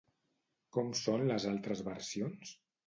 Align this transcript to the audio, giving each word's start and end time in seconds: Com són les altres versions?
Com 0.77 0.89
són 1.01 1.27
les 1.33 1.47
altres 1.53 1.87
versions? 1.93 2.59